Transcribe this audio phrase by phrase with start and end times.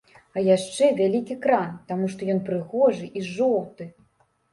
[0.35, 3.89] А яшчэ вялікі кран, таму што ён прыгожы і жоўты.